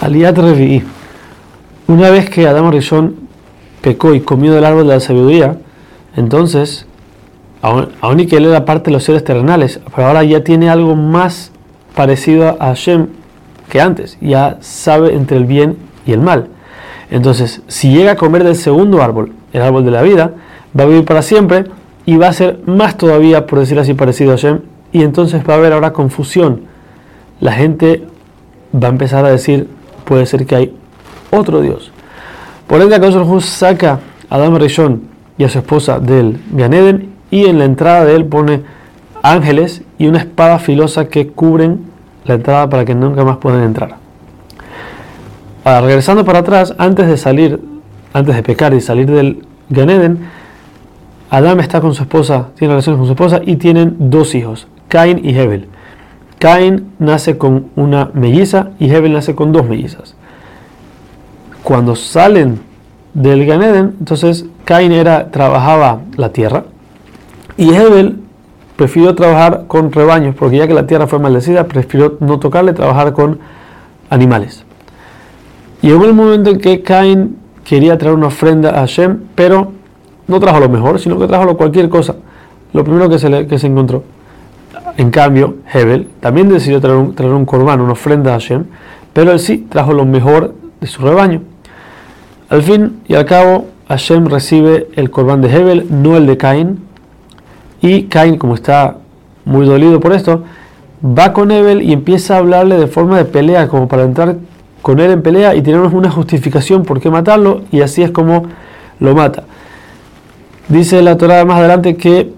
Aliat 0.00 0.36
Revi'i. 0.36 0.82
Una 1.88 2.10
vez 2.10 2.28
que 2.28 2.46
Adán 2.46 2.70
Rishon 2.72 3.16
pecó 3.80 4.14
y 4.14 4.20
comió 4.20 4.52
del 4.52 4.64
árbol 4.64 4.86
de 4.86 4.94
la 4.94 5.00
sabiduría, 5.00 5.58
entonces, 6.16 6.86
aún 7.62 8.20
y 8.20 8.26
que 8.26 8.36
él 8.36 8.46
era 8.46 8.64
parte 8.64 8.86
de 8.86 8.92
los 8.92 9.04
seres 9.04 9.24
terrenales, 9.24 9.80
pero 9.94 10.08
ahora 10.08 10.24
ya 10.24 10.42
tiene 10.42 10.68
algo 10.68 10.96
más 10.96 11.52
parecido 11.94 12.56
a 12.60 12.66
Hashem 12.66 13.08
que 13.68 13.80
antes, 13.80 14.18
ya 14.20 14.58
sabe 14.60 15.14
entre 15.14 15.36
el 15.36 15.44
bien 15.44 15.76
y 16.06 16.12
el 16.12 16.20
mal. 16.20 16.48
Entonces, 17.10 17.62
si 17.68 17.90
llega 17.90 18.12
a 18.12 18.16
comer 18.16 18.44
del 18.44 18.56
segundo 18.56 19.02
árbol, 19.02 19.32
el 19.52 19.62
árbol 19.62 19.84
de 19.84 19.90
la 19.90 20.02
vida, 20.02 20.32
va 20.78 20.84
a 20.84 20.86
vivir 20.86 21.04
para 21.04 21.22
siempre 21.22 21.64
y 22.04 22.16
va 22.16 22.28
a 22.28 22.32
ser 22.32 22.60
más 22.66 22.96
todavía, 22.96 23.46
por 23.46 23.58
decir 23.58 23.78
así, 23.78 23.94
parecido 23.94 24.32
a 24.32 24.36
Hashem, 24.36 24.60
y 24.92 25.02
entonces 25.02 25.42
va 25.48 25.54
a 25.54 25.56
haber 25.56 25.72
ahora 25.72 25.92
confusión. 25.92 26.62
La 27.40 27.52
gente 27.52 28.04
va 28.74 28.88
a 28.88 28.90
empezar 28.90 29.24
a 29.24 29.30
decir, 29.30 29.68
puede 30.06 30.24
ser 30.24 30.46
que 30.46 30.56
hay 30.56 30.76
otro 31.30 31.60
Dios. 31.60 31.92
Por 32.66 32.80
ende, 32.80 32.96
Akadosh 32.96 33.42
saca 33.42 34.00
a 34.30 34.34
Adam 34.36 34.56
Rishon 34.56 35.02
y 35.36 35.44
a 35.44 35.48
su 35.50 35.58
esposa 35.58 35.98
del 35.98 36.40
Ganeden 36.52 37.10
y 37.30 37.44
en 37.44 37.58
la 37.58 37.66
entrada 37.66 38.04
de 38.04 38.14
él 38.14 38.24
pone 38.24 38.62
ángeles 39.22 39.82
y 39.98 40.06
una 40.06 40.18
espada 40.18 40.58
filosa 40.58 41.08
que 41.08 41.28
cubren 41.28 41.80
la 42.24 42.34
entrada 42.34 42.70
para 42.70 42.84
que 42.84 42.94
nunca 42.94 43.24
más 43.24 43.36
puedan 43.38 43.62
entrar. 43.62 43.96
Ahora, 45.64 45.80
regresando 45.82 46.24
para 46.24 46.40
atrás, 46.40 46.74
antes 46.78 47.08
de 47.08 47.16
salir, 47.16 47.60
antes 48.12 48.34
de 48.34 48.42
pecar 48.42 48.72
y 48.72 48.80
salir 48.80 49.10
del 49.10 49.44
Ganeden, 49.68 50.28
Adam 51.28 51.58
está 51.60 51.80
con 51.80 51.92
su 51.92 52.02
esposa, 52.02 52.48
tiene 52.56 52.72
relaciones 52.72 52.98
con 52.98 53.06
su 53.06 53.12
esposa 53.12 53.40
y 53.44 53.56
tienen 53.56 53.96
dos 53.98 54.34
hijos, 54.36 54.68
Cain 54.88 55.20
y 55.24 55.36
Hebel. 55.36 55.68
Cain 56.38 56.92
nace 56.98 57.38
con 57.38 57.66
una 57.76 58.10
melliza 58.12 58.70
y 58.78 58.92
Hebel 58.92 59.12
nace 59.12 59.34
con 59.34 59.52
dos 59.52 59.66
mellizas. 59.66 60.14
Cuando 61.62 61.96
salen 61.96 62.60
del 63.14 63.46
Ganeden, 63.46 63.96
entonces 63.98 64.46
Cain 64.64 64.92
era, 64.92 65.30
trabajaba 65.30 66.00
la 66.16 66.32
tierra 66.32 66.64
y 67.56 67.72
Hebel 67.72 68.20
prefirió 68.76 69.14
trabajar 69.14 69.64
con 69.66 69.90
rebaños, 69.90 70.34
porque 70.34 70.58
ya 70.58 70.66
que 70.66 70.74
la 70.74 70.86
tierra 70.86 71.06
fue 71.06 71.18
maldecida, 71.18 71.64
prefirió 71.64 72.18
no 72.20 72.38
tocarle, 72.38 72.74
trabajar 72.74 73.14
con 73.14 73.38
animales. 74.10 74.64
Llegó 75.80 76.04
el 76.04 76.12
momento 76.12 76.50
en 76.50 76.60
que 76.60 76.82
Cain 76.82 77.38
quería 77.64 77.96
traer 77.96 78.14
una 78.14 78.26
ofrenda 78.26 78.70
a 78.70 78.80
Hashem, 78.80 79.20
pero 79.34 79.72
no 80.28 80.40
trajo 80.40 80.60
lo 80.60 80.68
mejor, 80.68 81.00
sino 81.00 81.18
que 81.18 81.26
trajo 81.26 81.56
cualquier 81.56 81.88
cosa, 81.88 82.16
lo 82.72 82.84
primero 82.84 83.08
que 83.08 83.18
se, 83.18 83.30
le, 83.30 83.46
que 83.46 83.58
se 83.58 83.66
encontró. 83.66 84.02
En 84.96 85.10
cambio, 85.10 85.56
Hebel 85.72 86.08
también 86.20 86.48
decidió 86.48 86.80
traer 86.80 86.96
un, 87.32 87.44
corbán, 87.44 87.80
una 87.80 87.92
ofrenda 87.92 88.30
a 88.30 88.34
Hashem, 88.34 88.64
pero 89.12 89.32
él 89.32 89.40
sí 89.40 89.66
trajo 89.68 89.92
lo 89.92 90.06
mejor 90.06 90.54
de 90.80 90.86
su 90.86 91.02
rebaño. 91.02 91.42
Al 92.48 92.62
fin 92.62 93.00
y 93.06 93.14
al 93.14 93.26
cabo, 93.26 93.66
Hashem 93.88 94.26
recibe 94.26 94.88
el 94.94 95.10
corbán 95.10 95.42
de 95.42 95.54
Hebel, 95.54 95.86
no 95.90 96.16
el 96.16 96.26
de 96.26 96.38
Cain, 96.38 96.78
y 97.82 98.04
Cain, 98.04 98.38
como 98.38 98.54
está 98.54 98.96
muy 99.44 99.66
dolido 99.66 100.00
por 100.00 100.12
esto, 100.12 100.44
va 101.04 101.32
con 101.32 101.50
Hebel 101.50 101.82
y 101.82 101.92
empieza 101.92 102.34
a 102.34 102.38
hablarle 102.38 102.78
de 102.78 102.86
forma 102.86 103.18
de 103.18 103.26
pelea, 103.26 103.68
como 103.68 103.88
para 103.88 104.04
entrar 104.04 104.36
con 104.80 104.98
él 104.98 105.10
en 105.10 105.22
pelea 105.22 105.54
y 105.54 105.62
tener 105.62 105.80
una 105.80 106.10
justificación 106.10 106.84
por 106.84 107.00
qué 107.00 107.10
matarlo, 107.10 107.62
y 107.70 107.82
así 107.82 108.02
es 108.02 108.10
como 108.10 108.44
lo 108.98 109.14
mata. 109.14 109.44
Dice 110.68 111.02
la 111.02 111.16
Torah 111.16 111.44
más 111.44 111.58
adelante 111.58 111.96
que 111.96 112.32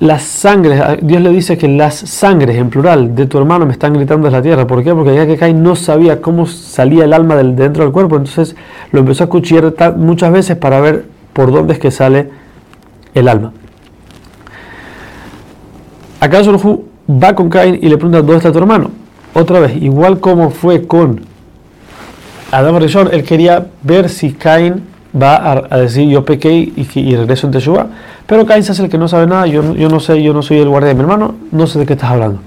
las 0.00 0.22
sangres, 0.22 0.80
Dios 1.02 1.20
le 1.20 1.30
dice 1.30 1.58
que 1.58 1.66
las 1.66 1.94
sangres 1.96 2.56
en 2.56 2.70
plural 2.70 3.16
de 3.16 3.26
tu 3.26 3.36
hermano 3.36 3.66
me 3.66 3.72
están 3.72 3.94
gritando 3.94 4.26
desde 4.26 4.38
la 4.38 4.42
tierra. 4.42 4.66
¿Por 4.66 4.84
qué? 4.84 4.94
Porque 4.94 5.14
ya 5.14 5.26
que 5.26 5.36
Cain 5.36 5.60
no 5.60 5.74
sabía 5.74 6.20
cómo 6.20 6.46
salía 6.46 7.04
el 7.04 7.12
alma 7.12 7.34
del, 7.34 7.56
dentro 7.56 7.82
del 7.82 7.92
cuerpo, 7.92 8.16
entonces 8.16 8.54
lo 8.92 9.00
empezó 9.00 9.24
a 9.24 9.26
cuchillar 9.28 9.96
muchas 9.96 10.32
veces 10.32 10.56
para 10.56 10.80
ver 10.80 11.06
por 11.32 11.50
dónde 11.50 11.72
es 11.72 11.78
que 11.80 11.90
sale 11.90 12.30
el 13.14 13.28
alma. 13.28 13.52
Acá 16.20 16.44
Surju 16.44 16.84
va 17.10 17.34
con 17.34 17.48
Cain 17.48 17.78
y 17.80 17.88
le 17.88 17.96
pregunta 17.96 18.18
dónde 18.18 18.36
está 18.36 18.52
tu 18.52 18.58
hermano. 18.58 18.90
Otra 19.34 19.60
vez, 19.60 19.76
igual 19.82 20.20
como 20.20 20.50
fue 20.50 20.86
con 20.86 21.22
Adam 22.52 22.76
Rishon, 22.78 23.08
él 23.12 23.24
quería 23.24 23.66
ver 23.82 24.08
si 24.08 24.32
Cain 24.32 24.84
va 25.14 25.64
a, 25.70 25.78
decir 25.78 26.08
yo 26.08 26.24
pequé 26.24 26.52
y, 26.52 27.16
regreso 27.16 27.46
en 27.46 27.52
Teshuvah. 27.52 27.86
Pero 28.26 28.46
se 28.46 28.72
hace 28.72 28.82
el 28.82 28.90
que 28.90 28.98
no 28.98 29.08
sabe 29.08 29.26
nada, 29.26 29.46
yo, 29.46 29.74
yo 29.74 29.88
no 29.88 30.00
sé, 30.00 30.22
yo 30.22 30.34
no 30.34 30.42
soy 30.42 30.58
el 30.58 30.68
guardia 30.68 30.88
de 30.88 30.94
mi 30.94 31.00
hermano, 31.00 31.34
no 31.50 31.66
sé 31.66 31.78
de 31.78 31.86
qué 31.86 31.94
estás 31.94 32.10
hablando. 32.10 32.40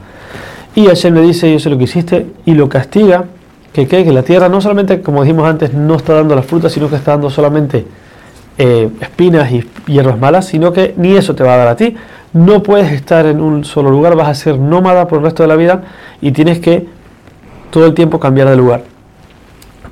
Y 0.75 0.85
Hashem 0.85 1.13
le 1.13 1.21
dice, 1.21 1.51
yo 1.51 1.59
sé 1.59 1.69
lo 1.69 1.77
que 1.77 1.85
hiciste, 1.85 2.27
y 2.45 2.53
lo 2.53 2.69
castiga, 2.69 3.25
que, 3.73 3.87
que, 3.87 4.03
que 4.03 4.11
la 4.11 4.23
tierra 4.23 4.49
no 4.49 4.61
solamente, 4.61 5.01
como 5.01 5.23
dijimos 5.23 5.47
antes, 5.47 5.73
no 5.73 5.95
está 5.95 6.13
dando 6.13 6.35
las 6.35 6.45
frutas, 6.45 6.71
sino 6.71 6.89
que 6.89 6.95
está 6.95 7.11
dando 7.11 7.29
solamente 7.29 7.85
eh, 8.57 8.89
espinas 8.99 9.51
y 9.51 9.67
hierbas 9.87 10.19
malas, 10.19 10.45
sino 10.45 10.71
que 10.71 10.93
ni 10.97 11.15
eso 11.15 11.33
te 11.33 11.43
va 11.43 11.55
a 11.55 11.57
dar 11.57 11.67
a 11.69 11.75
ti. 11.75 11.95
No 12.33 12.61
puedes 12.61 12.91
estar 12.91 13.25
en 13.25 13.41
un 13.41 13.65
solo 13.65 13.89
lugar, 13.89 14.15
vas 14.15 14.27
a 14.27 14.35
ser 14.35 14.59
nómada 14.59 15.07
por 15.07 15.19
el 15.19 15.25
resto 15.25 15.43
de 15.43 15.47
la 15.47 15.55
vida 15.55 15.81
y 16.21 16.31
tienes 16.31 16.59
que 16.59 16.85
todo 17.71 17.85
el 17.85 17.93
tiempo 17.93 18.19
cambiar 18.19 18.49
de 18.49 18.55
lugar. 18.55 18.83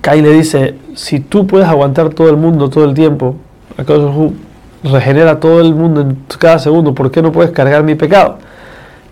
Cain 0.01 0.23
le 0.23 0.31
dice, 0.31 0.75
si 0.95 1.19
tú 1.19 1.45
puedes 1.45 1.67
aguantar 1.67 2.09
todo 2.09 2.29
el 2.29 2.37
mundo 2.37 2.69
todo 2.69 2.85
el 2.85 2.93
tiempo, 2.93 3.35
regenera 4.83 5.39
todo 5.39 5.59
el 5.61 5.75
mundo 5.75 6.01
en 6.01 6.17
cada 6.37 6.59
segundo, 6.59 6.93
¿por 6.93 7.11
qué 7.11 7.21
no 7.21 7.31
puedes 7.31 7.51
cargar 7.51 7.83
mi 7.83 7.95
pecado? 7.95 8.37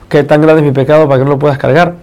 ¿Qué 0.08 0.24
tan 0.24 0.42
grande 0.42 0.62
es 0.62 0.68
mi 0.68 0.74
pecado 0.74 1.08
para 1.08 1.20
que 1.20 1.26
no 1.26 1.32
lo 1.32 1.40
puedas 1.40 1.58
cargar? 1.58 1.96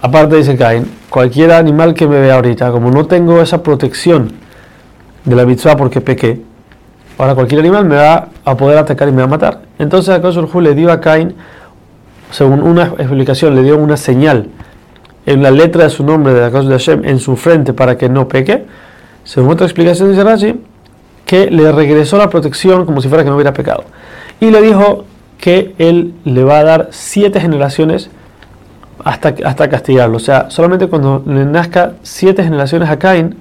Aparte 0.00 0.36
dice 0.36 0.56
Cain, 0.56 0.90
cualquier 1.10 1.52
animal 1.52 1.92
que 1.94 2.06
me 2.06 2.20
vea 2.20 2.36
ahorita, 2.36 2.70
como 2.70 2.90
no 2.90 3.06
tengo 3.06 3.40
esa 3.40 3.62
protección 3.62 4.32
de 5.24 5.36
la 5.36 5.44
mitzvah 5.44 5.76
porque 5.76 6.00
pequé, 6.00 6.40
ahora 7.18 7.34
cualquier 7.34 7.60
animal 7.60 7.84
me 7.84 7.96
va 7.96 8.28
a 8.44 8.56
poder 8.56 8.78
atacar 8.78 9.08
y 9.08 9.12
me 9.12 9.18
va 9.18 9.24
a 9.24 9.28
matar. 9.28 9.62
Entonces 9.78 10.14
Akash 10.14 10.36
le 10.36 10.74
dio 10.74 10.90
a 10.92 11.00
Cain, 11.00 11.34
según 12.30 12.62
una 12.62 12.84
explicación, 12.84 13.56
le 13.56 13.62
dio 13.62 13.76
una 13.76 13.96
señal 13.96 14.48
en 15.26 15.42
la 15.42 15.50
letra 15.50 15.84
de 15.84 15.90
su 15.90 16.04
nombre 16.04 16.34
de 16.34 16.40
la 16.40 16.50
casa 16.50 16.68
de 16.68 16.74
Hashem 16.74 17.04
en 17.04 17.18
su 17.18 17.36
frente 17.36 17.72
para 17.72 17.96
que 17.96 18.08
no 18.08 18.28
peque. 18.28 18.64
Según 19.24 19.52
otra 19.52 19.66
explicación 19.66 20.10
dice 20.10 20.24
Rashi, 20.24 20.60
que 21.24 21.50
le 21.50 21.70
regresó 21.72 22.18
la 22.18 22.30
protección 22.30 22.86
como 22.86 23.00
si 23.00 23.08
fuera 23.08 23.22
que 23.22 23.30
no 23.30 23.36
hubiera 23.36 23.52
pecado. 23.52 23.84
Y 24.40 24.50
le 24.50 24.60
dijo 24.62 25.04
que 25.38 25.74
él 25.78 26.14
le 26.24 26.44
va 26.44 26.58
a 26.58 26.64
dar 26.64 26.88
siete 26.90 27.40
generaciones 27.40 28.10
hasta, 29.04 29.34
hasta 29.44 29.68
castigarlo. 29.68 30.16
O 30.16 30.20
sea, 30.20 30.50
solamente 30.50 30.88
cuando 30.88 31.22
le 31.26 31.44
nazca 31.44 31.92
siete 32.02 32.42
generaciones 32.42 32.88
a 32.88 32.98
Cain, 32.98 33.36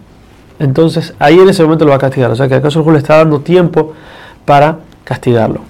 entonces 0.59 1.13
ahí 1.19 1.39
en 1.39 1.49
ese 1.49 1.63
momento 1.63 1.85
lo 1.85 1.91
va 1.91 1.97
a 1.97 1.99
castigar. 1.99 2.31
O 2.31 2.35
sea 2.35 2.47
que 2.47 2.55
acaso 2.55 2.89
le 2.91 2.97
está 2.97 3.17
dando 3.17 3.39
tiempo 3.41 3.93
para 4.45 4.79
castigarlo. 5.03 5.61